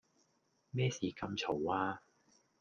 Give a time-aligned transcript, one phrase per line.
[0.71, 2.01] 咩事咁嘈呀